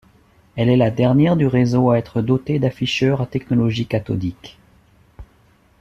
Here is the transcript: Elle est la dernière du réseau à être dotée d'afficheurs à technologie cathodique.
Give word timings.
Elle 0.55 0.69
est 0.69 0.77
la 0.77 0.89
dernière 0.89 1.37
du 1.37 1.45
réseau 1.45 1.91
à 1.91 1.99
être 1.99 2.23
dotée 2.23 2.57
d'afficheurs 2.57 3.21
à 3.21 3.27
technologie 3.27 3.85
cathodique. 3.85 4.57